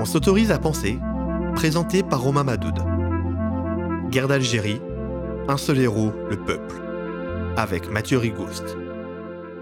[0.00, 0.96] On s'autorise à penser,
[1.56, 2.78] présenté par Romain Madoud.
[4.10, 4.80] Guerre d'Algérie,
[5.48, 6.76] un seul héros, le peuple,
[7.56, 8.76] avec Mathieu Rigouste.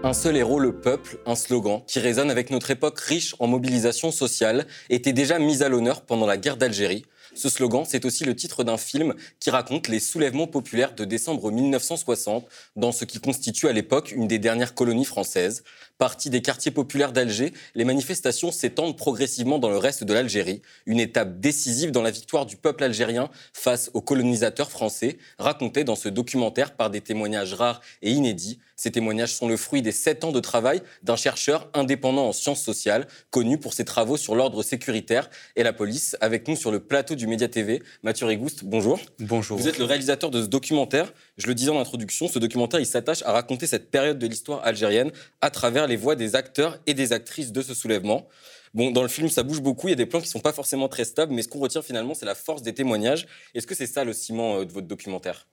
[0.03, 4.11] Un seul héros, le peuple, un slogan qui résonne avec notre époque riche en mobilisation
[4.11, 7.05] sociale, était déjà mis à l'honneur pendant la guerre d'Algérie.
[7.33, 11.51] Ce slogan, c'est aussi le titre d'un film qui raconte les soulèvements populaires de décembre
[11.51, 15.63] 1960 dans ce qui constitue à l'époque une des dernières colonies françaises.
[15.97, 20.99] Partie des quartiers populaires d'Alger, les manifestations s'étendent progressivement dans le reste de l'Algérie, une
[20.99, 26.07] étape décisive dans la victoire du peuple algérien face aux colonisateurs français, racontée dans ce
[26.07, 28.59] documentaire par des témoignages rares et inédits.
[28.75, 32.61] Ces témoignages sont le fruit des sept ans de travail d'un chercheur indépendant en sciences
[32.61, 36.15] sociales, connu pour ses travaux sur l'ordre sécuritaire et la police.
[36.21, 38.99] Avec nous sur le plateau du Média TV, Mathieu Rigouste, bonjour.
[39.17, 39.57] Bonjour.
[39.57, 41.11] Vous êtes le réalisateur de ce documentaire.
[41.37, 44.65] Je le disais en introduction, ce documentaire, il s'attache à raconter cette période de l'histoire
[44.65, 48.27] algérienne à travers les voix des acteurs et des actrices de ce soulèvement.
[48.73, 50.87] Dans le film, ça bouge beaucoup, il y a des plans qui sont pas forcément
[50.87, 53.27] très stables, mais ce qu'on retient finalement, c'est la force des témoignages.
[53.53, 55.47] Est-ce que c'est ça le ciment euh, de votre documentaire?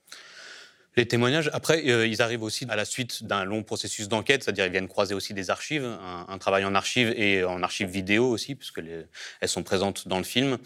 [0.96, 4.66] Les témoignages, après, euh, ils arrivent aussi à la suite d'un long processus d'enquête, c'est-à-dire
[4.66, 8.54] ils viennent croiser aussi des archives, un, travail en archives et en archives vidéo aussi,
[8.54, 9.06] puisque les,
[9.40, 10.58] elles sont présentes dans le film.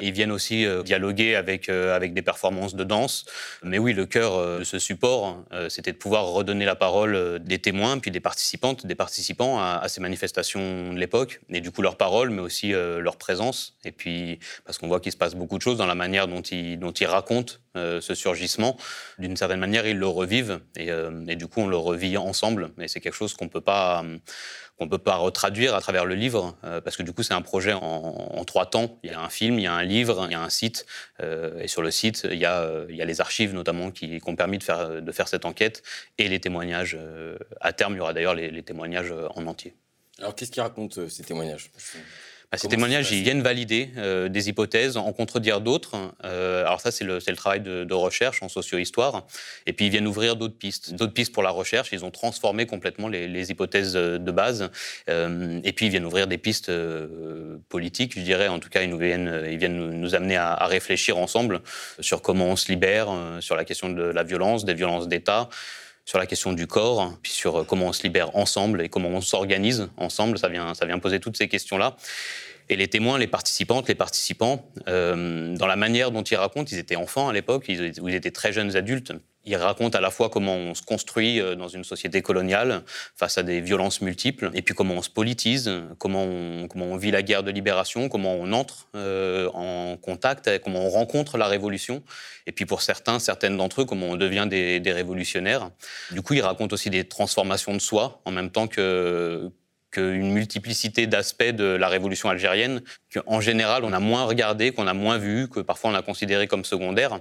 [0.00, 3.26] ils viennent aussi euh, dialoguer avec, euh, avec des performances de danse.
[3.62, 7.98] Mais oui, le cœur de ce support, c'était de pouvoir redonner la parole des témoins,
[7.98, 12.30] puis des participantes, des participants à, ces manifestations de l'époque, et du coup leur parole,
[12.30, 13.76] mais aussi leur présence.
[13.84, 16.42] Et puis, parce qu'on voit qu'il se passe beaucoup de choses dans la manière dont
[16.42, 18.76] ils, dont ils racontent ce surgissement,
[19.18, 22.70] d'une certaine manière ils le revivent euh, et, du coup on le revit ensemble.
[22.80, 24.04] Et c'est quelque chose qu'on peut pas
[24.78, 27.42] qu'on peut pas retraduire à travers le livre euh, parce que du coup c'est un
[27.42, 28.98] projet en, trois temps.
[29.02, 30.86] Il y a un film, il y a un livre, il y a un site
[31.20, 34.20] euh, et sur le site il y a, il y a les archives notamment qui,
[34.26, 35.82] ont permis de faire de faire cette enquête
[36.18, 36.98] et les témoignages.
[37.60, 39.74] à terme il y aura d'ailleurs les, les témoignages en entier.
[40.18, 41.70] Alors qu'est-ce qui raconte ces témoignages?
[42.54, 45.96] Bah, ces témoignages, ils viennent valider euh, des hypothèses, en contredire d'autres.
[46.24, 49.26] Euh, alors ça, c'est le, le, travail de, de, recherche en socio-histoire.
[49.66, 50.94] Et puis, ils viennent ouvrir d'autres pistes.
[50.94, 51.88] D'autres pistes pour la recherche.
[51.90, 54.70] Ils ont transformé complètement les, les hypothèses euh, de base.
[55.10, 58.46] Euh, et puis, ils viennent ouvrir des pistes euh, politiques, je dirais.
[58.46, 61.60] En tout cas, ils, nous viennent, ils viennent nous amener à, à, réfléchir ensemble
[61.98, 63.08] sur comment on se libère,
[63.40, 65.48] sur la question de la violence, des violences d'État
[66.04, 69.08] sur la question du corps, puis sur euh, comment on se libère ensemble et comment
[69.08, 70.38] on s'organise ensemble.
[70.38, 71.96] Ça vient, ça vient poser toutes ces questions-là.
[72.68, 76.78] Et les témoins, les participantes, les participants, euh, dans la manière dont ils racontent, ils
[76.78, 79.12] étaient enfants à l'époque, ils, ils étaient très jeunes adultes,
[79.44, 82.82] il raconte à la fois comment on se construit euh, dans une société coloniale
[83.14, 86.96] face à des violences multiples, et puis comment on se politise, comment on, comment on
[86.96, 91.46] vit la guerre de libération, comment on entre euh, en contact, comment on rencontre la
[91.46, 92.02] révolution,
[92.46, 95.70] et puis pour certains, certaines d'entre eux, comment on devient des, des révolutionnaires.
[96.12, 99.50] Du coup, il raconte aussi des transformations de soi, en même temps que
[99.94, 102.82] qu'une multiplicité d'aspects de la révolution algérienne
[103.12, 106.46] qu'en général on a moins regardé, qu'on a moins vu, que parfois on a considéré
[106.46, 107.20] comme secondaire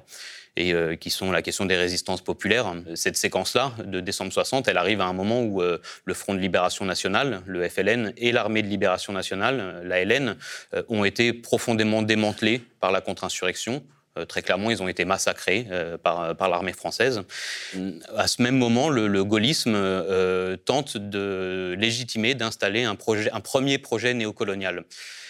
[0.56, 2.74] et euh, qui sont la question des résistances populaires.
[2.96, 6.40] Cette séquence-là, de décembre 60, elle arrive à un moment où euh, le Front de
[6.40, 10.36] Libération Nationale, le FLN, et l'Armée de Libération Nationale, la LN,
[10.74, 13.84] euh, ont été profondément démantelés par la contre-insurrection.
[14.28, 15.68] Très clairement, ils ont été massacrés
[16.04, 17.24] par, par l'armée française.
[18.16, 19.76] À ce même moment, le, gaullisme
[20.66, 22.96] tente de légitimer, d'installer un,
[23.32, 24.86] un premier projet néocolonial.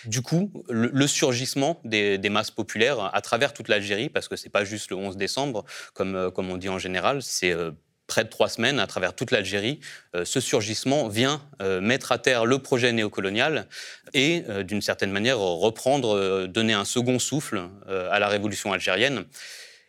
[0.06, 4.66] Du coup, le, surgissement des, masses populaires à travers toute l'Algérie, parce que c'est pas
[4.66, 7.72] juste le 11 décembre, comme, euh, comme on dit en général, c'est euh,
[8.08, 9.80] près de trois semaines à travers toute l'Algérie,
[10.16, 11.42] euh, ce surgissement vient
[11.82, 13.68] mettre à terre le projet néocolonial
[14.14, 19.24] et, d'une certaine manière, reprendre, donner un second souffle à la révolution algérienne.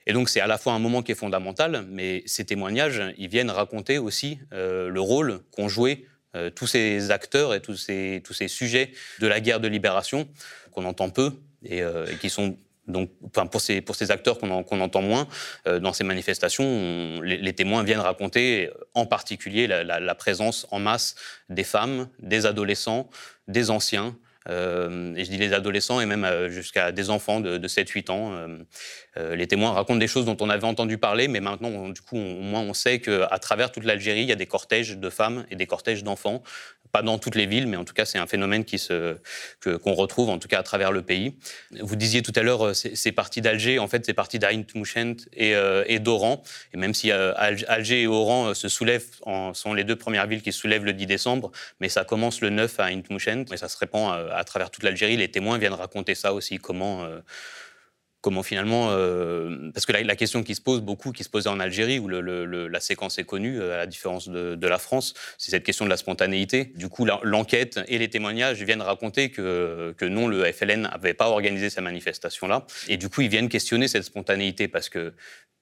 [0.07, 3.29] Et donc c'est à la fois un moment qui est fondamental, mais ces témoignages, ils
[3.29, 8.33] viennent raconter aussi le rôle qu'ont joué euh, tous ces acteurs et tous ces, tous
[8.33, 10.29] ces sujets de la guerre de libération
[10.73, 11.31] qu'on entend peu
[11.65, 13.11] et, euh, qui sont donc,
[13.51, 15.27] pour, ces, pour ces acteurs qu'on entend moins
[15.67, 21.15] euh, dans ces manifestations, les, témoins viennent raconter en particulier la, présence en masse
[21.49, 23.09] des femmes, des adolescents,
[23.49, 24.17] des anciens,
[24.49, 28.11] euh, et je dis les adolescents et même euh, jusqu'à des enfants de, de 7-8
[28.11, 28.33] ans.
[29.17, 32.17] Euh, les témoins racontent des choses dont on avait entendu parler, mais maintenant, du coup,
[32.17, 35.47] au moins, on sait qu'à travers toute l'Algérie, il y a des cortèges de femmes
[35.51, 36.43] et des cortèges d'enfants
[36.95, 39.17] pas dans toutes les villes, mais en tout cas, c'est un phénomène qui se,
[39.65, 41.35] qu'on retrouve en tout cas à travers le pays.
[41.81, 45.55] Vous disiez tout à l'heure, c'est parti d'Alger, en fait, c'est parti d'Ain Tmouchent et,
[45.87, 46.41] et d'Oran.
[46.73, 50.53] Et même si Alger et Oran se soulèvent, en, sont les deux premières villes qui
[50.53, 51.51] se soulèvent le 10 décembre,
[51.81, 54.85] mais ça commence le 9 à Ain Tmouchent et ça se répand à travers toute
[54.85, 55.17] l'Algérie.
[55.17, 57.19] Les témoins viennent raconter ça aussi, comment, euh,
[58.25, 61.61] comment finalement, euh, parce que la, question qui se pose beaucoup, qui se posait en
[61.61, 65.85] Algérie, où la séquence est connue, à la différence de, la France, c'est cette question
[65.85, 66.73] de la spontanéité.
[66.75, 71.29] Du coup, l'enquête et les témoignages viennent raconter que, que non, le FLN n'avait pas
[71.29, 72.67] organisé sa manifestation-là.
[72.89, 75.13] Et du coup, ils viennent questionner cette spontanéité parce que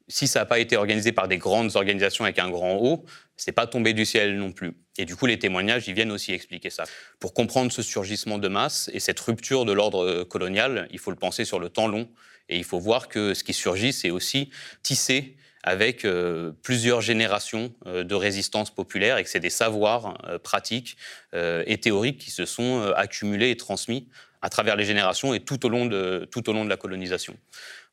[0.07, 3.05] si ça n'a pas été organisé par des grandes organisations avec un grand O,
[3.37, 4.75] c'est pas tombé du ciel non plus.
[4.99, 6.85] Et du coup, les témoignages, ils viennent aussi expliquer ça.
[7.19, 11.11] Pour comprendre ce surgissement de masse et cette rupture de l'ordre euh, colonial, il faut
[11.11, 12.09] le penser sur le temps long.
[12.49, 14.51] Et il faut voir que ce qui surgit, c'est aussi
[14.83, 20.97] tissé avec euh, plusieurs générations euh, de résistance populaire et que c'est des savoirs pratiques
[21.35, 24.09] et théoriques qui se sont accumulés et transmis
[24.43, 27.37] à travers les générations et tout au long de, tout au long de la colonisation.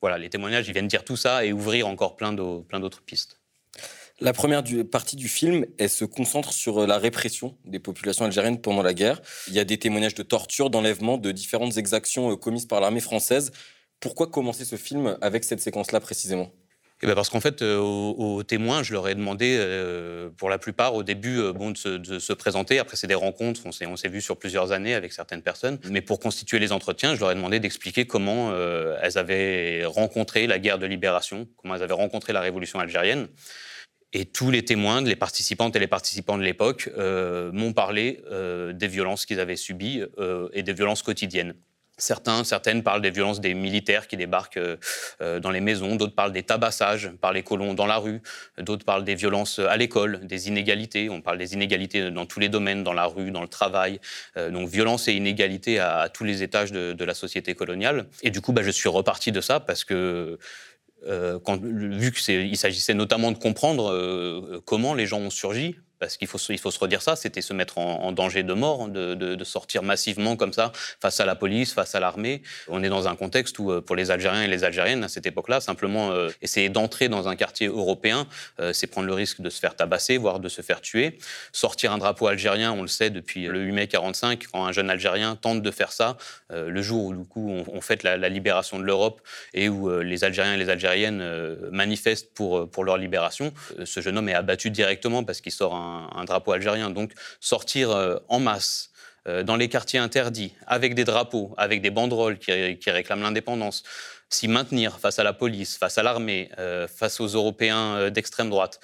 [0.02, 3.40] Voilà, les témoignages, ils viennent dire tout ça et ouvrir encore plein d'autres pistes.
[4.22, 8.60] La première partie du film, elle se concentre sur euh, la répression des populations algériennes
[8.60, 9.22] pendant la guerre.
[9.48, 13.00] Il y a des témoignages de torture, d'enlèvement, de différentes exactions euh, commises par l'armée
[13.00, 13.54] française.
[14.00, 16.52] Pourquoi commencer ce film avec cette séquence-là précisément?
[17.02, 20.58] Eh ben parce qu'en fait, euh, aux, témoins, je leur ai demandé, euh, pour la
[20.58, 22.78] plupart, au début, euh, de se, présenter.
[22.78, 25.80] Après, c'est des rencontres, on s'est, on s'est vu sur plusieurs années avec certaines personnes.
[25.90, 28.54] Mais pour constituer les entretiens, je leur ai demandé d'expliquer comment
[29.02, 33.28] elles avaient rencontré la guerre de libération, comment elles avaient rencontré la révolution algérienne.
[34.12, 38.22] Et tous les témoins, les participantes et les participants de l'époque, m'ont parlé
[38.74, 40.04] des violences qu'ils avaient subies
[40.54, 41.54] et des violences quotidiennes.
[42.00, 44.78] Certains, certaines parlent des violences des militaires qui débarquent euh,
[45.22, 48.22] euh, dans les maisons, d'autres parlent des tabassages par les colons dans la rue,
[48.58, 51.10] d'autres parlent des violences à l'école, des inégalités.
[51.10, 54.00] On parle des inégalités dans tous les domaines, dans la rue, dans le travail.
[54.38, 58.08] Euh, donc violence et inégalité à, tous les étages de, la société coloniale.
[58.24, 60.38] Et du coup, bah, je suis reparti de ça parce que
[61.04, 66.80] vu qu'il s'agissait notamment de comprendre comment les gens ont surgi, parce qu'il faut, se
[66.80, 70.72] redire ça, c'était se mettre en, danger de mort, de, de, sortir massivement comme ça
[71.02, 72.42] face à la police, face à l'armée.
[72.68, 75.26] On est dans un contexte où, euh, pour les Algériens et les Algériennes, à cette
[75.26, 78.28] époque-là, simplement euh, essayer d'entrer dans un quartier européen,
[78.60, 81.18] euh, c'est prendre le risque de se faire tabasser, voire de se faire tuer.
[81.52, 84.90] Sortir un drapeau algérien, on le sait depuis le 8 mai 45, quand un jeune
[84.90, 86.18] Algérien tente de faire ça,
[86.50, 89.22] le jour où du coup on, fête la, la, libération de l'Europe
[89.54, 91.24] et où les Algériens et les Algériennes
[91.72, 93.54] manifestent pour, pour leur libération,
[93.84, 96.90] ce jeune homme est abattu directement parce qu'il sort un un, drapeau algérien.
[96.90, 98.92] Donc sortir euh, en masse
[99.28, 103.84] euh, dans les quartiers interdits, avec des drapeaux, avec des banderoles qui, réclament l'indépendance,
[104.30, 108.80] s'y maintenir face à la police, face à l'armée, euh, face aux Européens d'extrême droite,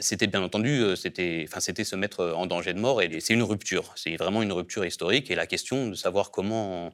[0.00, 3.00] c'était bien entendu, c'était, c'était se mettre en danger de mort.
[3.00, 5.30] Et c'est une rupture, c'est vraiment une rupture historique.
[5.30, 6.92] Et la question de savoir comment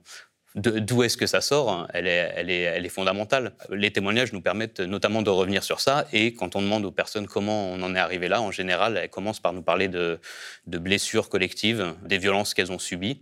[0.55, 3.55] D'où est-ce que ça sort hein, elle est, fondamentale.
[3.71, 6.07] Les témoignages nous permettent notamment de revenir sur ça.
[6.13, 9.11] Et quand on demande aux personnes comment on en est arrivé là, en général, elles
[9.11, 10.21] commencent par nous parler de,
[10.67, 13.21] blessures collectives, des violences qu'elles ont subies.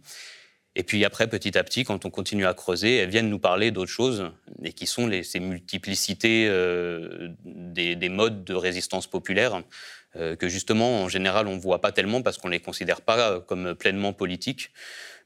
[0.74, 3.70] Et puis après, petit à petit, quand on continue à creuser, elles viennent nous parler
[3.70, 4.30] d'autres choses,
[4.62, 9.62] et qui sont ces multiplicités euh, des, des, modes de résistance populaire,
[10.16, 13.02] euh, que justement, en général, on ne voit pas tellement parce qu'on ne les considère
[13.02, 14.70] pas comme pleinement politiques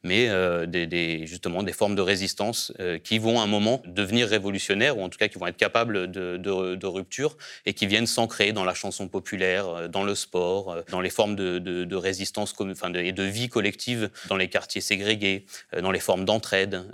[0.06, 4.28] mais euh, des, justement des formes de résistance euh, qui vont à un moment devenir
[4.28, 7.36] révolutionnaires, ou en tout cas qui vont être capables de, rupture,
[7.66, 11.34] et qui viennent s'ancrer dans la chanson populaire, euh, dans le sport, dans les formes
[11.36, 15.46] de, résistance enfin et de vie collective dans les quartiers ségrégés,
[15.80, 16.84] dans les formes d'entraide,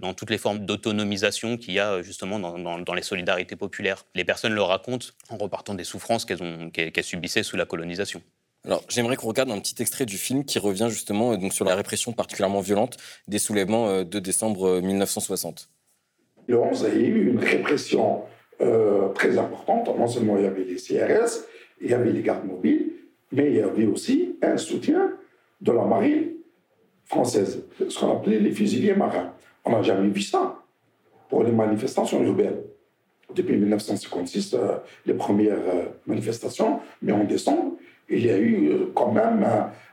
[0.00, 4.04] dans toutes les formes d'autonomisation qu'il y a justement dans, les solidarités populaires.
[4.14, 8.22] Les personnes le racontent en repartant des souffrances qu'elles subissaient sous la colonisation.
[8.66, 11.64] Alors, j'aimerais qu'on regarde un petit extrait du film qui revient justement euh, donc, sur
[11.64, 15.70] la répression particulièrement violente des soulèvements euh, de décembre 1960.
[16.46, 18.22] Le 11, il y a eu une répression
[18.60, 19.88] euh, très importante.
[19.96, 21.44] Non seulement il y avait les CRS,
[21.80, 22.92] il y avait les gardes mobiles,
[23.32, 25.10] mais il y avait aussi un soutien
[25.62, 26.32] de la marine
[27.06, 29.32] française, ce qu'on appelait les fusiliers marins.
[29.64, 30.62] On n'a jamais vu ça
[31.28, 32.60] pour les manifestations urbaines.
[33.34, 34.56] Depuis 1956,
[35.06, 35.58] les premières
[36.06, 37.76] manifestations, mais en décembre,
[38.10, 39.46] il y a eu euh, quand même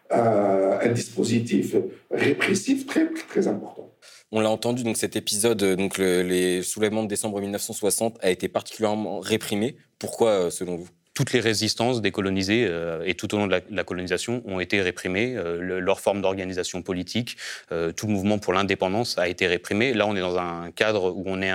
[0.09, 1.75] un, dispositif
[2.09, 3.91] répressif très, très important.
[4.31, 8.47] On l'a entendu, donc cet épisode, euh, donc les soulèvements de décembre 1960, a été
[8.47, 9.75] particulièrement réprimé.
[9.99, 10.87] Pourquoi, euh, selon vous?
[11.13, 12.69] Toutes les résistances décolonisées
[13.03, 15.33] et tout au long de la, colonisation ont été réprimées.
[15.33, 17.37] leur forme d'organisation politique,
[17.69, 19.95] tout le mouvement pour l'indépendance a été réprimé.
[19.95, 21.51] Là, on est dans un cadre où on est,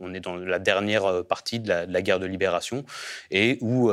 [0.00, 2.84] on est dans la dernière partie de la, guerre de libération
[3.30, 3.90] et où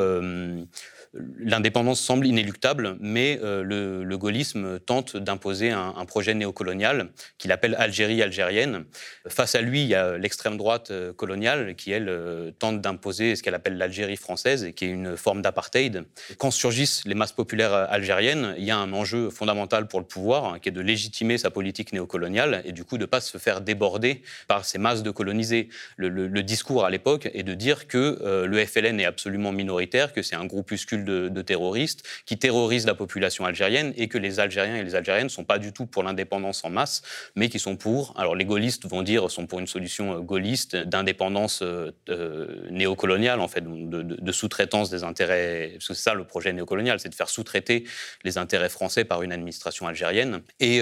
[1.13, 8.21] l'indépendance semble inéluctable, mais euh, le, gaullisme tente d'imposer un, projet néocolonial qu'il appelle Algérie
[8.23, 8.85] algérienne.
[9.27, 13.35] Face à lui, il y a l'extrême droite euh, coloniale qui, elle, euh, tente d'imposer
[13.35, 16.03] ce qu'elle appelle l'Algérie française, et qui est une forme d'apartheid.
[16.37, 20.45] Quand surgissent les masses populaires algériennes, il y a un enjeu fondamental pour le pouvoir,
[20.45, 23.37] hein, qui est de légitimer sa politique néocoloniale et du coup de ne pas se
[23.37, 25.69] faire déborder par ces masses de colonisés.
[25.97, 30.35] Le, discours à l'époque est de dire que le FLN est absolument minoritaire, que c'est
[30.35, 34.96] un groupuscule de, terroristes qui terrorisent la population algérienne et que les Algériens et les
[34.96, 37.01] Algériennes ne sont pas du tout pour l'indépendance en masse,
[37.36, 40.75] mais qui sont pour, alors les gaullistes vont dire, sont pour une solution euh, gaulliste
[40.75, 46.25] d'indépendance euh, euh, néocoloniale, en fait, de, sous-traitance des intérêts, parce que c'est ça le
[46.25, 47.86] projet néocolonial, c'est de faire sous-traiter
[48.24, 50.42] les intérêts français par une administration algérienne.
[50.60, 50.82] Et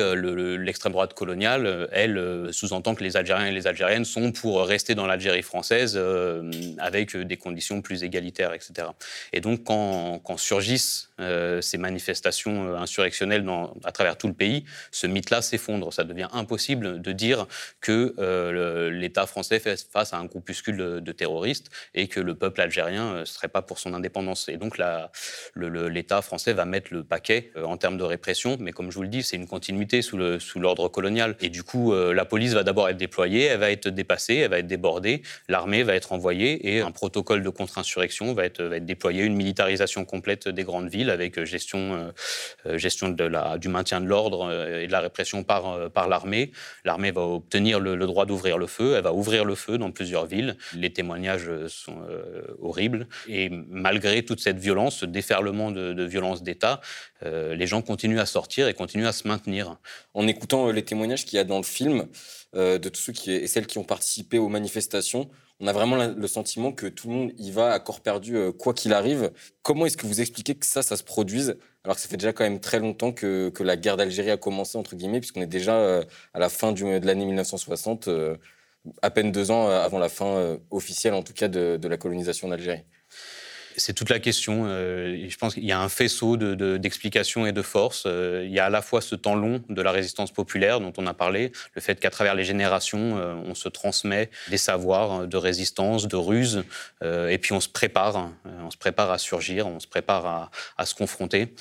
[0.58, 5.08] l'extrême droite coloniale, elle, sous-entend que les Algériens et les Algériennes sont pour rester dans
[5.08, 6.00] l'Algérie française
[6.80, 8.88] avec des conditions plus égalitaires, etc.
[9.32, 13.48] Et donc, quand quand, surgissent euh, ces manifestations euh, insurrectionnelles
[13.84, 15.94] à travers tout le pays, ce mythe-là s'effondre.
[15.94, 17.48] Ça devient impossible de dire
[17.80, 22.60] que euh, l'État français fait face à un groupuscule de, terroristes et que le peuple
[22.60, 24.50] algérien ne serait pas pour son indépendance.
[24.50, 24.78] Et donc
[25.56, 29.08] l'État français va mettre le paquet en termes de répression, mais comme je vous le
[29.08, 31.38] dis, c'est une continuité sous l'ordre colonial.
[31.40, 34.60] Et du coup, la police va d'abord être déployée, elle va être dépassée, elle va
[34.60, 39.36] être débordée, l'armée va être envoyée et un protocole de contre-insurrection va être déployé, une
[39.36, 42.12] militarisation complète des grandes villes avec euh, gestion, euh,
[42.66, 46.52] euh, gestion de du maintien de l'ordre et de la répression par, par l'armée.
[46.84, 50.26] L'armée va obtenir le, droit d'ouvrir le feu, elle va ouvrir le feu dans plusieurs
[50.26, 50.58] villes.
[50.74, 51.98] Les témoignages sont
[52.62, 56.82] horribles et malgré toute cette violence, ce déferlement de, violence d'État,
[57.24, 59.78] les gens continuent à sortir et continuent à se maintenir.
[60.14, 62.08] En écoutant les témoignages qu'il y a dans le film,
[62.54, 66.28] de tous ceux qui, et celles qui ont participé aux manifestations, on a vraiment le
[66.28, 69.32] sentiment que tout le monde y va à corps perdu, euh, quoi qu'il arrive.
[69.62, 72.34] Comment est-ce que vous expliquez que ça, ça se produise, alors que ça fait déjà
[72.34, 75.76] quand même très longtemps que, la guerre d'Algérie a commencé, entre guillemets, puisqu'on est déjà
[75.78, 78.38] euh, à la fin de l'année 1960, euh,
[79.02, 82.84] à peine deux ans avant la fin officielle, en tout cas, de la colonisation d'Algérie
[83.78, 84.66] c'est toute la question.
[84.68, 88.04] Euh, je pense qu'il y a un faisceau d'explications et de forces.
[88.06, 90.94] Euh, il y a à la fois ce temps long de la résistance populaire dont
[90.98, 95.28] on a parlé, le fait qu'à travers les générations, euh, on se transmet des savoirs
[95.28, 96.64] de résistance, de ruse,
[97.04, 100.96] et puis on se prépare, on se prépare à surgir, on se prépare à, se
[100.96, 101.54] confronter.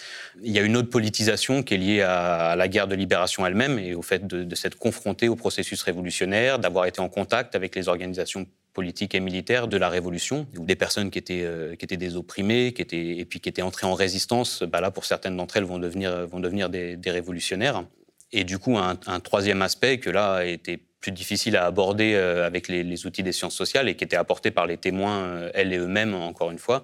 [0.43, 3.79] Il y a une autre politisation qui est liée à, la guerre de libération elle-même
[3.79, 7.75] et au fait de, de s'être confronté au processus révolutionnaire, d'avoir été en contact avec
[7.75, 11.85] les organisations politique et militaire de la Révolution, ou des personnes qui étaient, euh, qui
[11.85, 15.07] étaient des opprimés, qui étaient, et puis qui étaient entrées en résistance, bah là, pour
[15.07, 17.85] certaines d'entre elles, vont devenir, vont devenir des, révolutionnaires.
[18.33, 22.67] Et du coup, un, troisième aspect que là été plus difficile à aborder euh, avec
[22.67, 25.77] les, outils des sciences sociales et qui était apporté par les témoins, euh, elles et
[25.77, 26.83] eux-mêmes, encore une fois,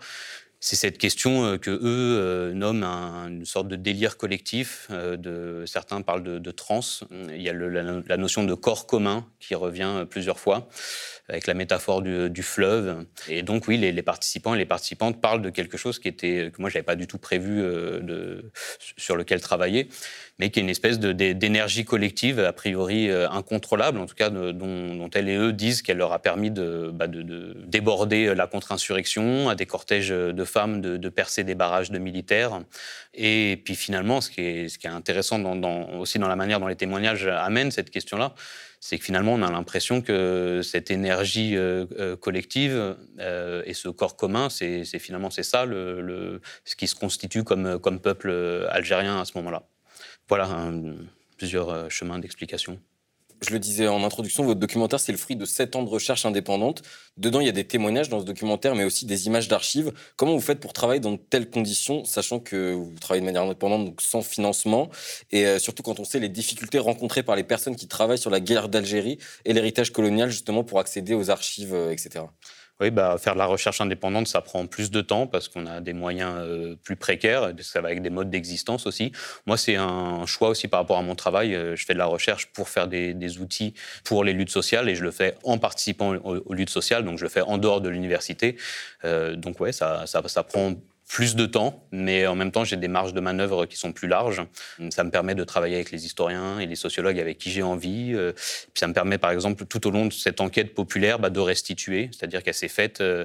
[0.61, 4.89] c'est cette question que eux nomment une sorte de délire collectif.
[4.91, 6.81] de, certains parlent de, de trans.
[7.11, 10.69] Il y a la, notion de corps commun qui revient plusieurs fois
[11.31, 13.05] avec la métaphore du, fleuve.
[13.29, 16.61] Et donc, oui, les, participants et les participantes parlent de quelque chose qui était, que
[16.61, 18.43] moi, je n'avais pas du tout prévu euh,
[18.97, 19.89] sur lequel travailler,
[20.39, 25.11] mais qui est une espèce d'énergie collective, a priori euh, incontrôlable, en tout cas, dont,
[25.15, 29.55] elles et eux disent qu'elle leur a permis de, bah, de déborder la contre-insurrection, à
[29.55, 32.61] des cortèges de femmes, de, percer des barrages de militaires.
[33.15, 35.41] Et puis finalement, ce qui est, ce qui est intéressant
[35.99, 38.35] aussi dans la manière dont les témoignages amènent cette question-là,
[38.81, 43.91] c'est que finalement, on a l'impression que cette énergie euh, euh, collective euh, et ce
[43.91, 48.31] corps commun, c'est finalement c'est ça le, ce qui se constitue comme, comme peuple
[48.71, 49.65] algérien à ce moment-là.
[50.29, 50.49] Voilà
[51.37, 52.79] plusieurs chemins d'explication
[53.41, 56.27] je le disais en introduction, votre documentaire, c'est le fruit de sept ans de recherche
[56.27, 56.83] indépendante.
[57.17, 59.93] Dedans, il y a des témoignages dans ce documentaire, mais aussi des images d'archives.
[60.17, 63.43] Comment vous faites pour travailler dans de telles conditions, sachant que vous travaillez de manière
[63.43, 64.91] indépendante, donc sans financement,
[65.31, 68.31] et euh, surtout quand on sait les difficultés rencontrées par les personnes qui travaillent sur
[68.31, 72.25] la guerre d'Algérie et l'héritage colonial, justement, pour accéder aux archives, euh, etc.
[72.81, 75.83] Oui, bah, faire de la recherche indépendante, ça prend plus de temps parce qu'on a
[75.83, 79.13] des moyens euh, plus précaires, ça va avec des modes d'existence aussi.
[79.47, 81.55] Moi, c'est un choix aussi par rapport à mon travail.
[81.55, 84.95] Euh, je fais de la recherche pour faire des, outils pour les luttes sociales et
[84.95, 87.91] je le fais en participant aux, luttes sociales, donc je le fais en dehors de
[87.91, 88.57] l'université.
[89.05, 90.75] Euh, donc ouais, ça, ça, ça prend
[91.11, 94.07] plus de temps, mais en même temps, j'ai des marges de manœuvre qui sont plus
[94.07, 94.45] larges.
[94.91, 98.13] Ça me permet de travailler avec les historiens et les sociologues avec qui j'ai envie.
[98.15, 101.29] Euh, puis ça me permet, par exemple, tout au long de cette enquête populaire, bah,
[101.29, 103.25] de restituer, c'est-à-dire qu'elle s'est faite euh,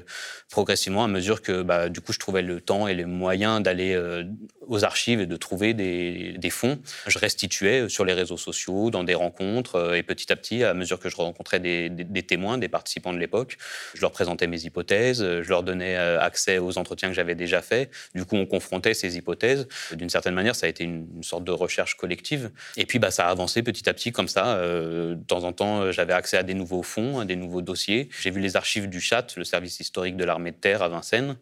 [0.50, 3.94] progressivement à mesure que, bah, du coup, je trouvais le temps et les moyens d'aller
[3.94, 4.24] euh,
[4.66, 6.80] aux archives et de trouver des, fonds.
[7.06, 10.98] Je restituais sur les réseaux sociaux, dans des rencontres, et petit à petit, à mesure
[10.98, 13.58] que je rencontrais des, des témoins, des participants de l'époque,
[13.94, 17.75] je leur présentais mes hypothèses, je leur donnais accès aux entretiens que j'avais déjà faits
[18.14, 19.68] Du coup, on confrontait ces hypothèses.
[19.92, 22.50] D'une certaine manière, ça a été une, sorte de recherche collective.
[22.76, 24.56] Et puis, bah, ça a avancé petit à petit comme ça.
[24.56, 28.08] Euh, de temps en temps, j'avais accès à des nouveaux fonds, à des nouveaux dossiers.
[28.20, 31.36] J'ai vu les archives du CHAT, le service historique de l'armée de terre à Vincennes.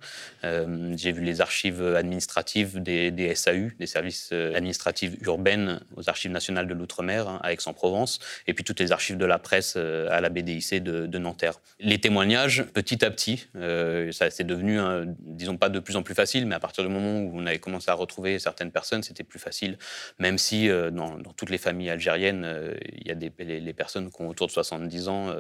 [0.45, 6.31] Euh, j'ai vu les archives administratives des, SAU, des services euh, administratifs urbaines aux archives
[6.31, 8.21] nationales de l'outre-mer hein, à Aix-en-Provence.
[8.47, 11.61] Et puis toutes les archives de la presse à la BDIC de, Nanterre.
[11.81, 14.79] Les témoignages, petit à petit, ça c'est devenu,
[15.21, 17.59] disons pas de plus en plus facile, mais à partir du moment où on avait
[17.59, 19.79] commencé à retrouver certaines personnes, c'était plus facile,
[20.19, 24.23] même si dans, dans, toutes les familles algériennes, il y a des, les, personnes qui
[24.23, 25.35] ont autour de 70 ans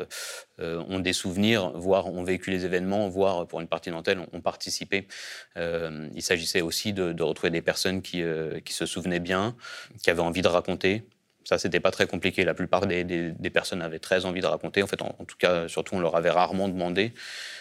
[0.58, 4.40] ont des souvenirs, voire ont vécu les événements, voire pour une partie d'entre elles ont,
[4.40, 5.06] participé.
[5.56, 8.22] il s'agissait aussi de, retrouver des personnes qui,
[8.64, 9.56] qui se souvenaient bien,
[10.02, 11.04] qui avaient envie de raconter,
[11.44, 12.44] ça, c'était pas très compliqué.
[12.44, 14.82] La plupart des, personnes avaient très envie de raconter.
[14.82, 17.12] En fait, en, tout cas, surtout, on leur avait rarement demandé.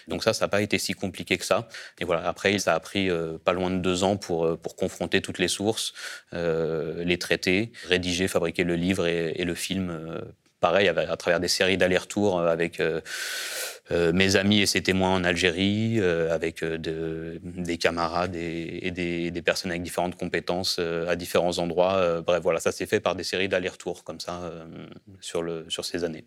[0.07, 1.67] Donc ça, ça n'a pas été si compliqué que ça.
[1.99, 4.75] Et voilà, après, ça a pris euh, pas loin de deux ans pour, euh, pour
[4.75, 5.93] confronter toutes les sources,
[6.33, 10.21] euh, les traiter, rédiger, fabriquer le livre et, le film.
[10.63, 12.81] Pareil, à travers des séries d'allers-retours avec
[13.91, 20.15] mes amis et ses témoins en Algérie, avec des camarades et, des, personnes avec différentes
[20.15, 22.21] compétences à différents endroits.
[22.21, 24.39] bref, voilà, ça s'est fait par des séries d'allers-retours comme ça
[25.19, 26.25] sur, le, sur ces années.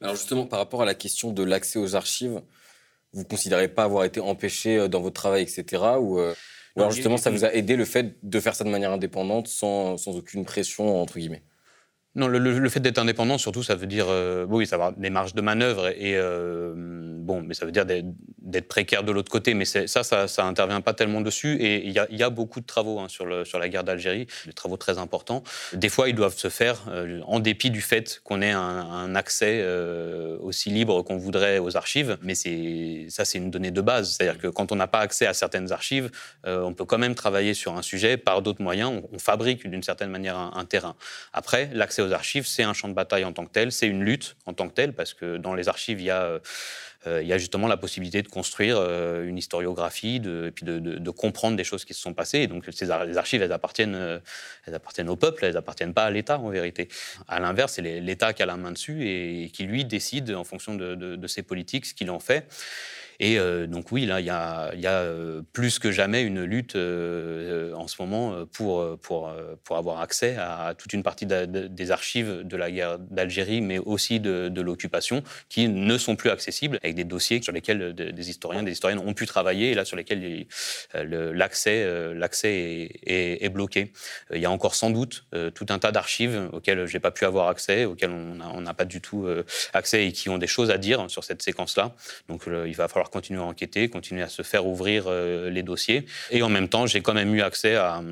[0.00, 2.40] Alors justement, par rapport à la question de l'accès aux archives,
[3.12, 5.82] vous considérez pas avoir été empêché euh, dans votre travail, etc.
[6.00, 6.34] Ou, euh,
[6.76, 9.48] ou alors justement, ça vous a aidé le fait de faire ça de manière indépendante,
[9.48, 11.42] sans, sans aucune pression, entre guillemets?
[12.14, 15.08] Non, le, fait d'être indépendant, surtout, ça veut dire, euh, oui, ça va avoir des
[15.08, 19.54] marges de manœuvre, et, euh, bon, mais ça veut dire d'être précaire de l'autre côté,
[19.54, 23.00] mais ça, ça, ça intervient pas tellement dessus, et il y, a beaucoup de travaux
[23.00, 25.42] hein, sur, la guerre d'Algérie, des travaux très importants.
[25.72, 29.64] Des fois, ils doivent se faire euh, en dépit du fait qu'on ait un, accès
[30.40, 34.48] aussi libre qu'on voudrait aux archives, mais ça, c'est une donnée de base, c'est-à-dire que
[34.48, 36.10] quand on n'a pas accès à certaines archives,
[36.44, 40.10] on peut quand même travailler sur un sujet par d'autres moyens, on, fabrique d'une certaine
[40.10, 40.96] manière un, un terrain.
[41.32, 44.02] Après, l'accès aux archives, c'est un champ de bataille en tant que tel, c'est une
[44.02, 46.40] lutte en tant que telle, parce que dans les archives, il y a,
[47.08, 51.56] euh, a justement la possibilité de construire euh, une historiographie, de, puis de, de, comprendre
[51.56, 52.40] des choses qui se sont passées.
[52.40, 54.20] Et donc, ces les archives, elles appartiennent, euh,
[54.66, 56.88] elles appartiennent au peuple, elles appartiennent pas à l'État, en vérité.
[57.26, 60.74] À l'inverse, c'est l'État qui a la main dessus et, qui, lui, décide, en fonction
[60.76, 62.46] de, ses politiques, ce qu'il en fait.
[63.22, 67.72] Et euh, donc oui, là, il y a, euh, plus que jamais une lutte euh,
[67.74, 68.84] en ce moment pour,
[69.70, 74.60] avoir accès à toute une partie des archives de la guerre d'Algérie, mais aussi de,
[74.60, 78.98] l'occupation, qui ne sont plus accessibles, avec des dossiers sur lesquels des historiens, des historiennes
[78.98, 80.46] ont pu travailler, et là sur lesquels
[80.92, 83.92] l'accès l'accès est, bloqué.
[84.32, 87.48] Il y a encore sans doute tout un tas d'archives auxquelles j'ai pas pu avoir
[87.48, 89.26] accès, auxquelles on n'a pas du tout
[89.72, 91.94] accès et qui ont des choses à dire sur cette séquence-là.
[92.28, 96.06] Donc il va falloir continuer à enquêter, continuer à se faire ouvrir euh, les dossiers.
[96.30, 98.02] Et en même temps, j'ai quand même eu accès à,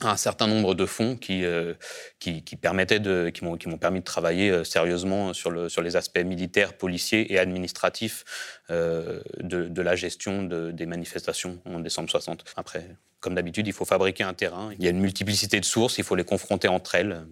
[0.00, 1.74] un certain nombre de fonds qui, euh,
[2.18, 5.82] qui, permettaient de, qui m'ont, qui m'ont permis de travailler euh, sérieusement sur, le, sur
[5.82, 8.24] les aspects militaires, policiers et administratifs
[8.70, 12.44] de, la gestion de, des manifestations en décembre 60.
[12.56, 12.86] Après,
[13.20, 14.70] comme d'habitude, il faut fabriquer un terrain.
[14.78, 17.24] Il y a une multiplicité de sources, il faut les confronter entre elles.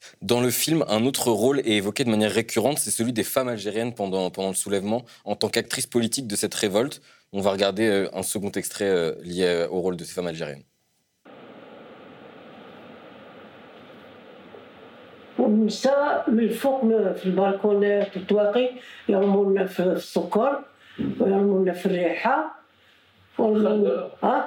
[0.00, 0.16] Voilà.
[0.22, 3.48] Dans le film, un autre rôle est évoqué de manière récurrente, c'est celui des femmes
[3.48, 7.02] algériennes pendant, pendant le soulèvement, en tant qu'actrice politique de cette révolte.
[7.32, 10.28] On va regarder euh, un second extrait euh, lié euh, au rôle de ces femmes
[10.28, 10.62] algériennes.
[21.72, 22.59] خلال ها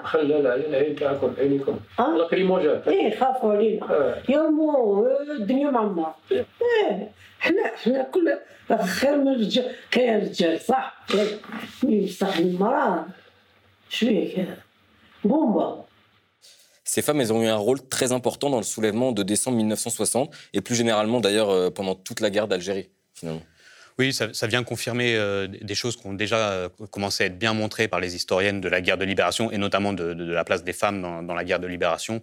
[0.03, 4.23] خلال علينا العين تاعكم عينيكم والله كريموجات ايه خافوا علينا آه.
[4.29, 5.07] يرموا
[5.37, 8.37] الدنيا معمرة ايه احنا احنا كل
[8.85, 11.05] خير من الرجال كاين رجال صح
[11.83, 13.05] بصح المرأة
[13.89, 14.57] شويه
[15.23, 15.85] بومبا
[16.91, 20.33] Ces femmes, elles ont eu un rôle très important dans le soulèvement de décembre 1960
[20.55, 23.43] et plus généralement d'ailleurs euh, pendant toute la guerre d'Algérie, finalement.
[23.96, 27.54] Oui, ça, vient confirmer euh, des choses qui ont déjà euh, commencé à être bien
[27.54, 30.72] montrées par les historiennes de la guerre de libération et notamment de, la place des
[30.72, 32.20] femmes dans, dans la guerre de libération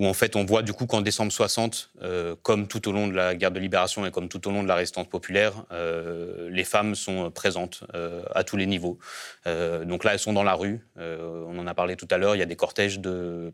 [0.00, 3.06] où en fait on voit du coup qu'en décembre 60, euh, comme tout au long
[3.06, 6.48] de la guerre de libération et comme tout au long de la résistance populaire, euh,
[6.50, 8.98] les femmes sont présentes euh, à tous les niveaux.
[9.44, 10.80] donc là, elles sont dans la rue.
[10.96, 12.34] on en a parlé tout à l'heure.
[12.34, 12.98] Il y a des cortèges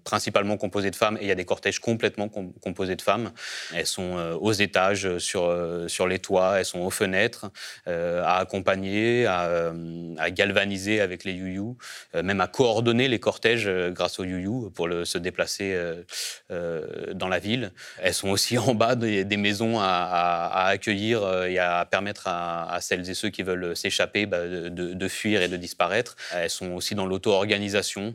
[0.04, 3.32] principalement composés de femmes et il y a des cortèges complètement composés de femmes.
[3.74, 5.52] Elles sont aux étages, sur,
[5.88, 7.50] sur les toits, elles sont aux fenêtres,
[7.86, 9.72] à accompagner, à,
[10.30, 11.76] galvaniser avec les youyou,
[12.14, 15.76] même à coordonner les cortèges grâce aux youyou pour se déplacer
[16.50, 17.72] dans la ville.
[18.00, 23.14] Elles sont aussi en bas des, maisons à, accueillir et à permettre à, celles et
[23.14, 26.16] ceux qui veulent s'échapper bah, de, fuir et de disparaître.
[26.32, 28.14] Elles sont aussi dans l'auto-organisation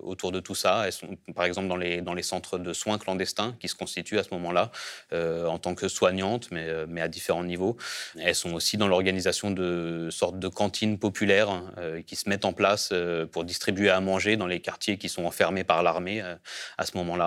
[0.00, 0.84] autour de tout ça.
[0.86, 4.30] Elles sont par exemple dans les, centres de soins clandestins qui se constituent à ce
[4.34, 4.70] moment-là
[5.12, 7.76] en tant que soignantes, mais, à différents niveaux.
[8.20, 11.62] Elles sont aussi dans l'organisation de sortes de cantines populaires
[12.06, 12.92] qui se mettent en place
[13.32, 16.34] pour distribuer à manger dans les quartiers qui sont enfermés par l'armée euh,
[16.76, 17.17] à ce moment-là.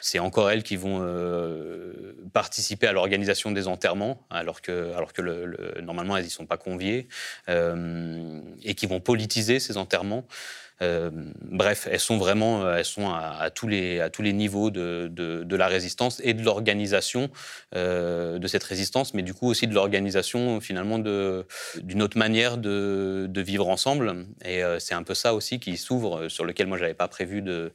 [0.00, 5.80] C'est encore elles qui vont euh, participer à l'organisation des enterrements, alors que, alors que
[5.80, 7.08] normalement elles n'y sont pas conviées,
[7.48, 10.24] euh, et qui vont politiser ces enterrements.
[10.82, 11.10] Euh,
[11.40, 16.34] bref, elles sont vraiment euh, elles sont à, tous, les, niveaux de, la résistance et
[16.34, 17.30] de l'organisation
[17.74, 23.30] euh, de cette résistance, mais du coup aussi de l'organisation finalement d'une autre manière de,
[23.36, 24.26] vivre ensemble.
[24.44, 27.42] Et c'est un peu ça aussi qui s'ouvre, sur lequel moi je n'avais pas prévu
[27.42, 27.70] de,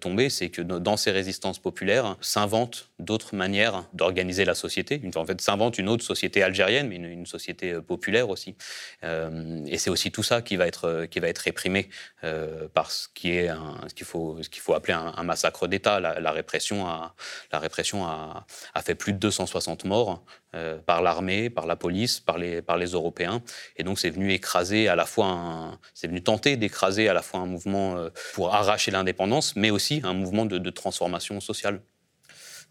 [0.00, 5.00] tomber, c'est que dans ces résistances populaires s'inventent d'autres manières d'organiser la société.
[5.16, 8.54] En fait, s'invente une autre société algérienne, mais une, société populaire aussi.
[9.02, 11.88] et c'est aussi tout ça qui va être, réprimé.
[12.74, 13.50] Par ce qu'il
[14.04, 16.00] faut, qu'il faut appeler un, massacre d'État.
[16.00, 17.14] La, répression, a,
[17.52, 18.46] la répression a,
[18.82, 20.24] fait plus de 260 morts
[20.54, 23.42] euh, par l'armée, par la police, par les, par les Européens.
[23.76, 27.40] Et donc c'est venu écraser à la fois, c'est venu tenter d'écraser à la fois
[27.40, 31.82] un mouvement euh, pour arracher l'indépendance, mais aussi un mouvement de, de transformation sociale.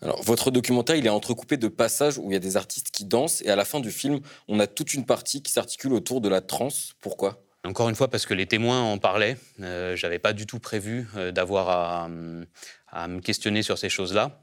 [0.01, 3.03] Alors, votre documentaire, il est entrecoupé de passages où il y a des artistes qui
[3.03, 6.21] dansent, et à la fin du film, on a toute une partie qui s'articule autour
[6.21, 6.93] de la trance.
[7.01, 7.43] Pourquoi?
[7.65, 10.59] Encore une fois, parce que les témoins en parlaient, euh, je n'avais pas du tout
[10.59, 14.39] prévu euh, d'avoir à, me questionner sur ces choses-là.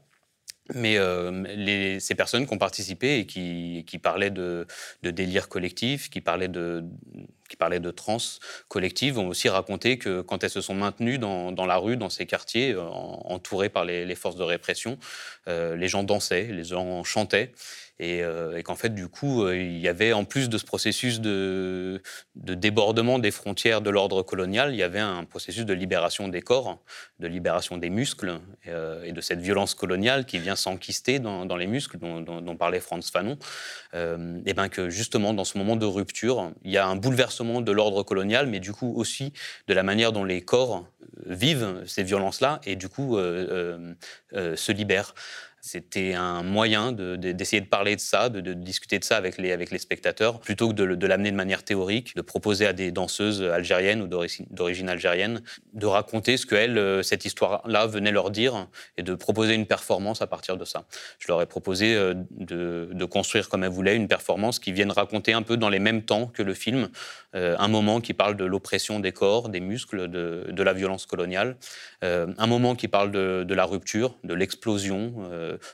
[0.73, 4.67] Mais euh, ces personnes qui ont participé et qui, parlaient de,
[5.01, 6.83] délire collectif, qui parlaient de,
[7.95, 8.17] trans
[8.67, 12.25] collective, ont aussi raconté que quand elles se sont maintenues dans, la rue, dans ces
[12.25, 14.99] quartiers, entourées par les, les, forces de répression,
[15.47, 17.53] les gens dansaient, les gens chantaient.
[18.01, 21.19] Euh, et, qu'en fait, du coup, euh, il y avait, en plus de ce processus
[21.19, 22.01] de,
[22.35, 26.79] débordement des frontières de l'ordre colonial, il y avait un processus de libération des corps,
[27.19, 31.67] de libération des muscles, euh, et de cette violence coloniale qui vient s'enquister dans, les
[31.67, 33.37] muscles, dont, parlait Franz Fanon,
[33.93, 37.71] et bien que justement, dans ce moment de rupture, il y a un bouleversement de
[37.71, 39.33] l'ordre colonial, mais du coup aussi
[39.67, 40.85] de la manière dont les corps
[41.25, 45.13] vivent ces violences-là, et du coup se libèrent.
[45.61, 50.39] C'était un moyen d'essayer de, parler de ça, de, discuter de ça avec les, spectateurs,
[50.39, 54.89] plutôt que de, l'amener de manière théorique, de proposer à des danseuses algériennes ou d'origine
[54.89, 55.41] algérienne
[55.73, 58.67] de raconter ce que euh, cette histoire-là venait leur dire
[58.97, 60.85] et de proposer une performance à partir de ça.
[61.19, 65.33] Je leur ai proposé euh, de, construire comme elles voulaient une performance qui vienne raconter
[65.33, 66.89] un peu dans les mêmes temps que le film,
[67.35, 71.55] euh, un moment qui parle de l'oppression des corps, des muscles, de, la violence coloniale,
[72.01, 75.13] un moment qui parle de, la rupture, de l'explosion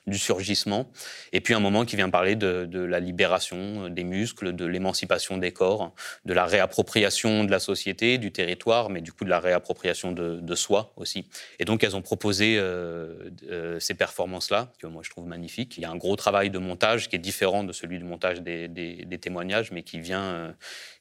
[0.07, 0.89] du surgissement,
[1.31, 5.51] et puis un moment qui vient parler de, la libération des muscles, de l'émancipation des
[5.51, 5.93] corps,
[6.25, 10.55] de la réappropriation de la société, du territoire, mais du coup de la réappropriation de,
[10.55, 11.25] soi aussi.
[11.59, 15.77] Et donc elles ont proposé euh, euh, ces performances-là, que moi je trouve magnifiques.
[15.77, 18.41] Il y a un gros travail de montage qui est différent de celui du montage
[18.41, 20.51] des, témoignages, mais qui vient, euh,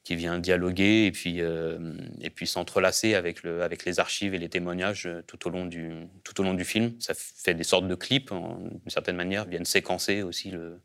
[0.05, 4.49] qui vient dialoguer et puis, et puis s'entrelacer avec, le, avec les archives et les
[4.49, 5.93] témoignages tout au, long du,
[6.25, 6.95] tout au long du film.
[6.99, 10.81] Ça fait des sortes de clips d'une certaine manière, viennent séquencer aussi le,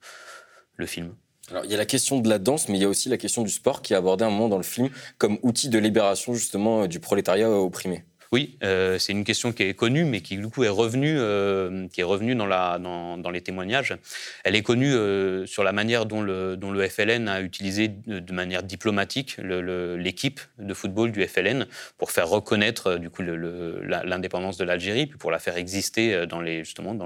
[0.76, 1.16] le film.
[1.50, 3.18] Alors, il y a la question de la danse, mais il y a aussi la
[3.18, 6.34] question du sport qui est abordée un moment dans le film comme outil de libération
[6.34, 8.04] justement du prolétariat opprimé.
[8.32, 11.88] Oui, euh, c'est une question qui est connue, mais qui du coup est revenue, euh,
[11.90, 13.96] qui est revenue dans, les témoignages.
[14.44, 16.58] Elle est connue euh, sur la manière dont le,
[16.90, 21.66] FLN a utilisé de, manière diplomatique l'équipe de football du FLN
[21.98, 26.26] pour faire reconnaître du coup l'indépendance de l'Algérie, puis pour la faire exister
[26.60, 26.98] justement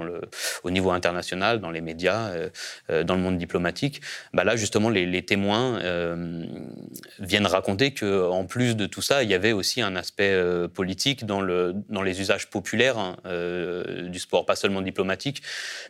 [0.62, 2.32] au niveau international, dans les médias,
[2.88, 4.02] dans le monde diplomatique.
[4.34, 5.80] Bah là, justement, les, les témoins
[7.18, 10.38] viennent raconter que en plus de tout ça, il y avait aussi un aspect
[10.74, 15.42] politique dans, le, dans les usages populaires hein, euh, du sport, pas seulement diplomatique,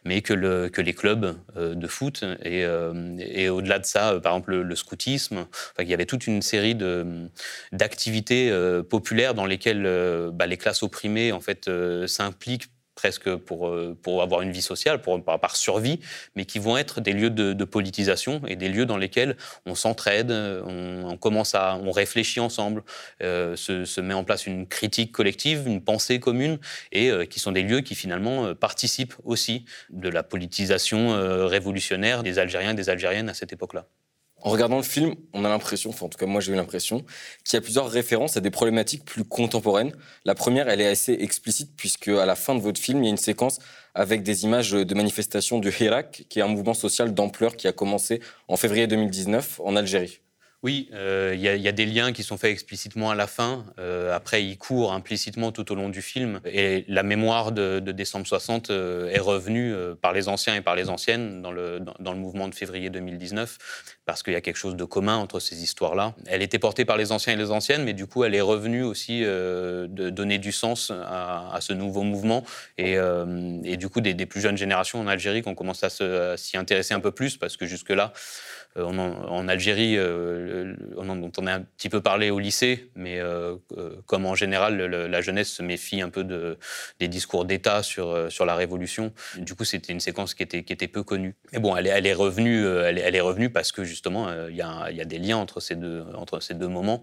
[0.04, 2.24] mais que, le, que les clubs euh, de foot.
[2.42, 5.46] Et, euh, et au-delà de ça, par exemple le, scoutisme,
[5.78, 6.76] il y avait toute une série
[7.72, 8.50] d'activités
[8.88, 11.70] populaires dans lesquelles bah, les classes opprimées en fait
[12.06, 16.00] s'impliquent presque pour, euh, pour avoir une vie sociale, pour, par, survie,
[16.36, 20.30] mais qui vont être des lieux de, politisation et des lieux dans lesquels on s'entraide,
[20.30, 22.82] on, commence à, on réfléchit ensemble,
[23.22, 26.58] euh, se, met en place une critique collective, une pensée commune,
[26.90, 31.12] et euh, qui sont des lieux qui finalement participent aussi de la politisation
[31.46, 33.86] révolutionnaire des Algériens et des Algériennes à cette époque-là.
[34.44, 37.04] En regardant le film, on a l'impression, enfin en tout cas moi j'ai eu l'impression,
[37.44, 39.92] qu'il y a plusieurs références à des problématiques plus contemporaines.
[40.24, 43.08] La première, elle est assez explicite puisque à la fin de votre film, il y
[43.08, 43.60] a une séquence
[43.94, 47.72] avec des images de manifestations du Hirak, qui est un mouvement social d'ampleur qui a
[47.72, 50.20] commencé en février 2019 en Algérie.
[50.62, 53.64] Oui, euh, il y, a des liens qui sont faits explicitement à la fin.
[53.80, 56.40] Euh, après, ils courent implicitement tout au long du film.
[56.44, 60.88] Et la mémoire de, décembre 60 euh, est revenue par les anciens et par les
[60.88, 64.76] anciennes dans le, dans, le mouvement de février 2019, parce qu'il y a quelque chose
[64.76, 66.14] de commun entre ces histoires-là.
[66.26, 68.84] Elle était portée par les anciens et les anciennes, mais du coup, elle est revenue
[68.84, 72.44] aussi de donner du sens à, ce nouveau mouvement.
[72.78, 72.96] Et,
[73.76, 77.00] du coup, des, plus jeunes générations en Algérie qui ont commencé à s'y intéresser un
[77.00, 78.12] peu plus, parce que jusque-là,
[78.78, 82.90] euh, en, Algérie, euh, on en, dont on a un petit peu parlé au lycée,
[82.94, 83.56] mais euh,
[84.06, 86.58] comme en général, la jeunesse se méfie un peu de,
[86.98, 89.12] des discours d'État sur, sur la Révolution.
[89.36, 91.34] Du coup, c'était une séquence qui était, qui était peu connue.
[91.52, 94.56] Mais bon, elle est, elle est revenue, elle elle est revenue parce que justement, il
[94.56, 97.02] y a, y, a, des liens entre ces deux, entre ces deux moments,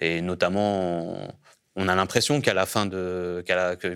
[0.00, 1.28] et notamment
[1.76, 3.44] on a l'impression qu'à la fin de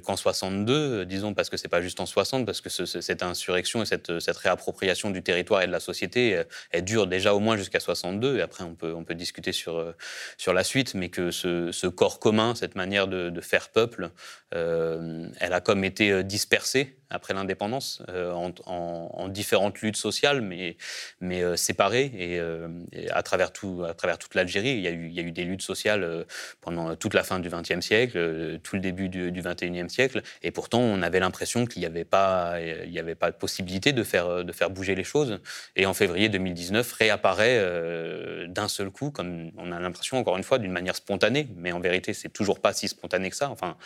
[0.05, 3.87] qu'en 62, disons parce que c'est pas juste en 60, parce que cette insurrection et
[3.87, 7.81] cette, réappropriation du territoire et de la société, euh, elle, dure déjà au moins jusqu'à
[7.81, 8.39] 62.
[8.39, 9.93] Et après, on peut discuter sur euh,
[10.37, 14.11] sur la suite, mais que ce, corps commun, cette manière de, faire peuple,
[14.55, 18.03] euh, elle a comme été dispersée après l'indépendance
[18.35, 20.77] en, différentes luttes sociales, mais
[21.21, 25.45] mais séparées et, à travers tout à travers toute l'Algérie, il y a eu des
[25.45, 26.27] luttes sociales
[26.61, 30.51] pendant toute la fin du XXe siècle, euh, tout le début du, XXIe siècle, et
[30.51, 35.41] pourtant on avait l'impression qu'il n'y avait, pas, de possibilité de faire, bouger les choses.
[35.77, 40.43] Et en février 2019, réapparaît euh, d'un seul coup, comme on a l'impression, encore une
[40.43, 43.51] fois, d'une manière spontanée, mais en vérité, c'est toujours pas si spontané que ça.
[43.51, 43.77] Enfin,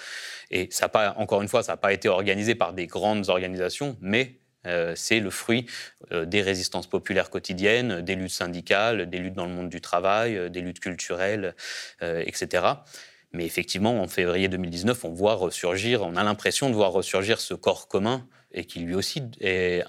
[0.51, 0.69] et
[1.17, 5.21] encore une fois, ça n'a pas été organisé par des grandes organisations, mais euh, c'est
[5.21, 5.67] le fruit
[6.11, 10.61] des résistances populaires quotidiennes, des luttes syndicales, des luttes dans le monde du travail, des
[10.61, 11.55] luttes culturelles,
[12.01, 12.67] etc.
[13.33, 17.55] Mais effectivement, en février 2019, on voit ressurgir, on a l'impression de voir ressurgir ce
[17.55, 19.83] corps commun et qui lui aussi est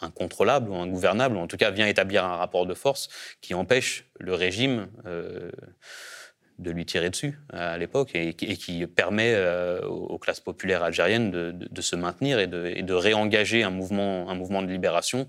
[0.00, 3.08] incontrôlable ou ingouvernable, ou en tout cas vient établir un rapport de force
[3.40, 5.50] qui empêche le régime euh,
[6.58, 11.80] de lui tirer dessus à l'époque et, qui permet euh, aux classes populaires algériennes de,
[11.80, 15.28] se maintenir et de, réengager un mouvement, un mouvement de libération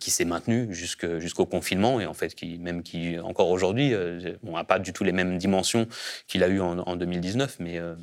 [0.00, 4.64] qui s'est maintenu jusqu'au confinement et en fait qui même qui encore aujourd'hui euh, n'a
[4.64, 5.86] pas du tout les mêmes dimensions
[6.26, 7.94] qu'il a eu en, 2019 mais euh,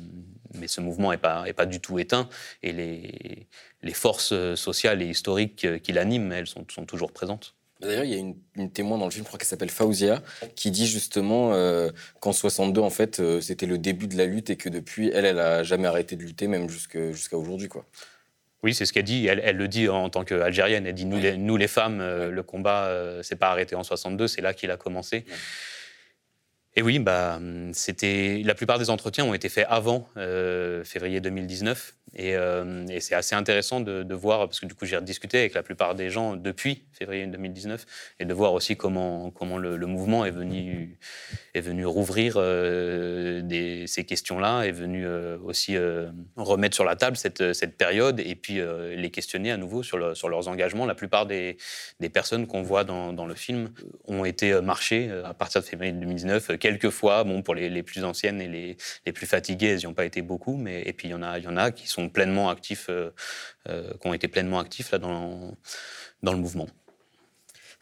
[0.54, 2.28] mais ce mouvement n'est pas, est pas du tout éteint
[2.62, 3.46] et les,
[3.82, 7.56] les forces sociales et historiques qui l'animent, elles sont, sont toujours présentes.
[7.84, 10.22] D'ailleurs, il y a une, témoin dans le film, je crois qu'elle s'appelle Fauzia,
[10.54, 14.50] qui dit justement euh, qu'en 62, en fait, euh, c'était le début de la lutte
[14.50, 17.84] et que depuis, elle, elle a jamais arrêté de lutter, même jusqu'à aujourd'hui, quoi.
[18.62, 19.26] Oui, c'est ce qu'elle dit.
[19.26, 20.86] Elle, le dit en tant qu'Algérienne.
[20.86, 22.90] Elle dit nous, les, nous, les femmes, euh, le combat
[23.22, 25.26] s'est pas arrêté en 62, c'est là qu'il a commencé.
[26.76, 27.40] Et oui, bah,
[27.72, 30.08] c'était la plupart des entretiens ont été faits avant
[30.84, 31.94] février 2019.
[32.18, 35.62] Euh, et, c'est assez intéressant de, voir, parce que du coup j'ai discuté avec la
[35.62, 37.84] plupart des gens depuis février 2019,
[38.20, 40.98] et de voir aussi comment, comment le, mouvement est venu,
[41.54, 43.42] est venu rouvrir euh,
[43.86, 45.76] ces questions-là, est venu euh, aussi
[46.36, 48.60] remettre sur la table cette, cette période, et puis
[48.96, 50.86] les questionner à nouveau sur, sur leurs engagements.
[50.86, 51.56] La plupart des,
[52.00, 53.70] des personnes qu'on voit dans, dans, le film
[54.06, 58.40] ont été marchées à partir de février 2019, quelques fois, bon, pour les, plus anciennes
[58.40, 61.10] et les, les plus fatiguées, elles n'y ont pas été beaucoup, mais et puis il
[61.10, 63.10] y en a, y en a qui sont pleinement actifs, euh,
[63.68, 65.54] euh, qui ont été pleinement actifs là, dans,
[66.22, 66.66] dans le mouvement.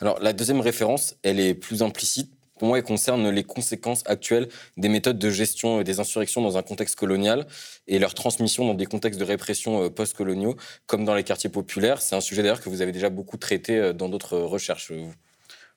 [0.00, 2.32] Alors la deuxième référence, elle est plus implicite.
[2.58, 6.62] Pour moi, elle concerne les conséquences actuelles des méthodes de gestion des insurrections dans un
[6.62, 7.46] contexte colonial
[7.86, 12.02] et leur transmission dans des contextes de répression euh, post-coloniaux, comme dans les quartiers populaires.
[12.02, 14.90] C'est un sujet d'ailleurs que vous avez déjà beaucoup traité dans d'autres recherches.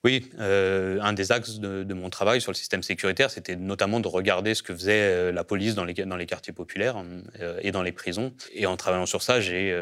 [0.06, 4.06] Oui, euh, un des axes de, mon travail sur le système sécuritaire, c'était notamment de
[4.06, 7.02] regarder ce que faisait euh, la police dans les, quartiers populaires
[7.40, 8.32] euh, et dans les prisons.
[8.54, 9.76] Et en travaillant sur ça, j'ai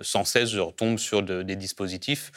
[0.00, 2.32] sans cesse, je retombe sur des dispositifs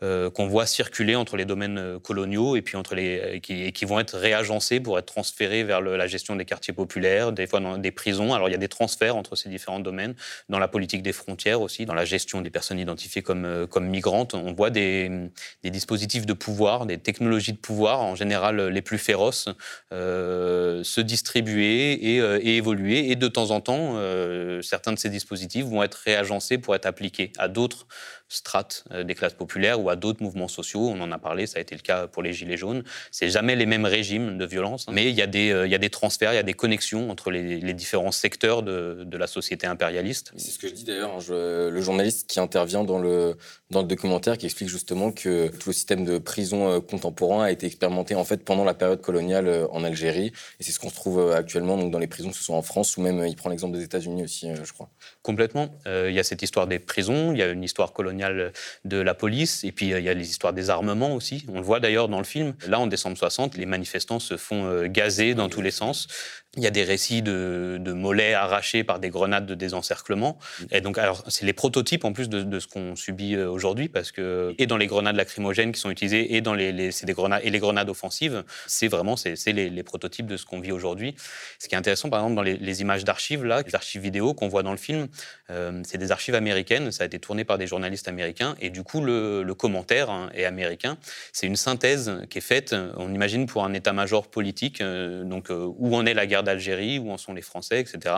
[0.00, 4.80] qu'on voit circuler entre les domaines coloniaux et puis entre les qui, vont être réagencés
[4.80, 8.34] pour être transférés vers la gestion des quartiers populaires, des fois dans des prisons.
[8.34, 10.14] Alors il y a des transferts entre ces différents domaines,
[10.48, 14.34] dans la politique des frontières aussi, dans la gestion des personnes identifiées comme, migrantes.
[14.34, 15.30] On voit des
[15.62, 19.48] dispositifs de pouvoir, des technologies de pouvoir, en général les plus féroces,
[19.92, 23.10] euh, se distribuer euh, et, évoluer.
[23.10, 26.86] Et de temps en temps, euh, certains de ces dispositifs vont être réagencés pour être
[26.86, 27.86] appliqués à d'autres
[28.34, 30.88] strates des classes populaires ou à d'autres mouvements sociaux.
[30.88, 32.82] On en a parlé, ça a été le cas pour les Gilets jaunes.
[33.10, 34.92] C'est jamais les mêmes régimes de violence, hein.
[34.94, 37.10] mais il y, a des, il y a des transferts, il y a des connexions
[37.10, 40.32] entre les, différents secteurs de, de, la société impérialiste.
[40.36, 43.36] C'est ce que je dis d'ailleurs, hein, le journaliste qui intervient dans le,
[43.70, 47.66] dans le documentaire qui explique justement que tout le système de prison contemporain a été
[47.66, 50.32] expérimenté en fait pendant la période coloniale en Algérie.
[50.60, 52.62] Et c'est ce qu'on se trouve actuellement donc, dans les prisons, que ce soit en
[52.62, 54.90] France ou même, il prend l'exemple des États-Unis aussi, je crois.
[55.24, 55.74] Complètement.
[55.86, 58.52] il y a cette histoire des prisons, il y a une histoire coloniale
[58.84, 61.46] de la police, et puis il y a les histoires des armements aussi.
[61.48, 62.54] On le voit d'ailleurs dans le film.
[62.68, 66.08] Là, en décembre 60, les manifestants se font gazer dans tous les sens.
[66.56, 70.38] Il y a des récits de, mollets arrachés par des grenades de désencerclement.
[70.70, 74.12] Et donc, alors, c'est les prototypes en plus de, ce qu'on subit euh, aujourd'hui, parce
[74.12, 77.50] que et dans les grenades lacrymogènes qui sont utilisées, et dans les, des grenades et
[77.50, 81.14] les grenades offensives, c'est vraiment c'est, les, prototypes de ce qu'on vit aujourd'hui.
[81.58, 84.48] Ce qui est intéressant, par exemple, dans les, images d'archives là, les archives vidéo qu'on
[84.48, 85.08] voit dans le film,
[85.50, 86.90] euh, c'est des archives américaines.
[86.92, 90.44] Ça a été tourné par des journalistes américains, et du coup, le, commentaire hein, est
[90.44, 90.98] américain.
[91.32, 95.96] C'est une synthèse qui est faite, on imagine, pour un état-major politique, euh, donc où
[95.96, 98.14] en est la guerre d'Algérie, où en sont les Français, etc.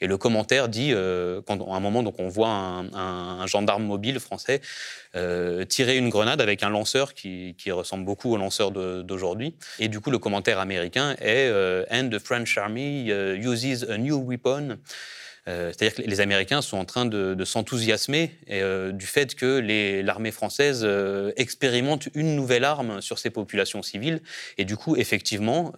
[0.00, 4.60] Et le commentaire dit, euh, à un moment, donc on voit un, gendarme mobile français
[5.14, 9.54] euh, tirer une grenade avec un lanceur qui, ressemble beaucoup au lanceur d'aujourd'hui.
[9.78, 14.16] Et du coup, le commentaire américain est euh, And the French Army uses a new
[14.16, 14.78] weapon.
[15.48, 19.60] Euh, c'est-à-dire que les Américains sont en train de, s'enthousiasmer euh, du fait que
[20.02, 24.20] l'armée française euh, expérimente une nouvelle arme sur ces populations civiles.
[24.58, 25.72] Et du coup, effectivement,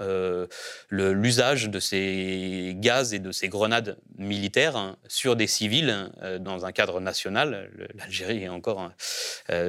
[0.91, 6.73] l'usage de ces gaz et de ces grenades militaires hein, sur des civils dans un
[6.73, 8.91] cadre national, l'Algérie est encore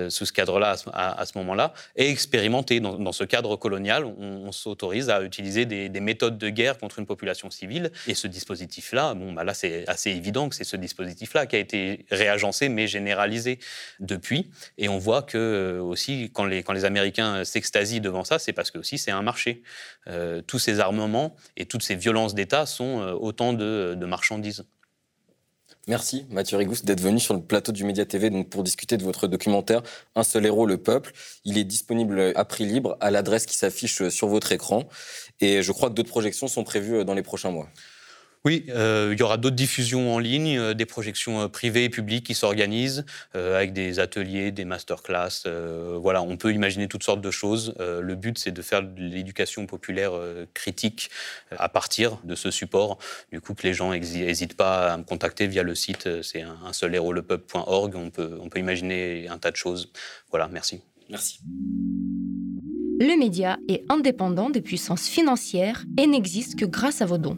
[0.09, 2.79] sous ce cadre-là à, ce moment-là, est expérimenté.
[2.79, 7.49] Dans, ce cadre colonial, on, s'autorise à utiliser des, méthodes de guerre contre une population
[7.49, 7.91] civile.
[8.07, 11.59] Et ce dispositif-là, bon, bah là, c'est assez évident que c'est ce dispositif-là qui a
[11.59, 13.59] été réagencé mais généralisé
[13.99, 14.49] depuis.
[14.77, 18.77] Et on voit que euh, aussi quand les, Américains s'extasient devant ça, c'est parce que
[18.77, 19.63] aussi c'est un marché.
[20.07, 24.65] Euh, tous ces armements et toutes ces violences d'État sont euh, autant de, marchandises.
[25.87, 29.27] Merci Mathieu Rigous d'être venu sur le plateau du Média TV pour discuter de votre
[29.27, 29.81] documentaire
[30.15, 31.11] Un seul héros, le peuple.
[31.45, 34.87] Il est disponible à prix libre à l'adresse qui s'affiche sur votre écran
[35.41, 37.69] et je crois que d'autres projections sont prévues dans les prochains mois.
[38.45, 41.89] Oui, euh, il y aura d'autres diffusions en ligne, euh, des projections euh, privées et
[41.89, 45.45] publiques qui s'organisent avec des ateliers, des masterclass.
[45.95, 47.73] voilà, on peut imaginer toutes sortes de choses.
[47.79, 50.11] le but, c'est de faire de l'éducation populaire
[50.53, 51.09] critique
[51.51, 52.97] à partir de ce support.
[53.31, 56.73] Du coup, que les gens n'hésitent pas à me contacter via le site, c'est un
[56.73, 59.91] seul héros On peut, on peut imaginer un tas de choses.
[60.29, 60.81] Voilà, merci.
[61.09, 61.39] Merci.
[62.99, 67.37] Le média est indépendant des puissances financières et n'existe que grâce à vos dons